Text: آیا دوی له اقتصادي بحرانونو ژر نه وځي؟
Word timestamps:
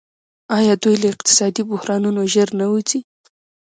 آیا 0.57 0.73
دوی 0.83 0.95
له 1.01 1.07
اقتصادي 1.13 1.61
بحرانونو 1.71 2.21
ژر 2.33 2.49
نه 2.59 2.65
وځي؟ 2.71 2.99